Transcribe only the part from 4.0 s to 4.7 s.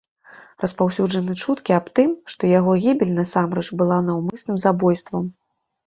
наўмысным